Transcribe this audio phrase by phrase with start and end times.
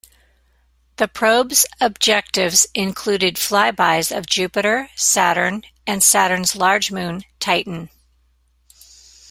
[0.95, 7.91] The probe's objectives included flybys of Jupiter, Saturn and Saturn's large moon, Titan.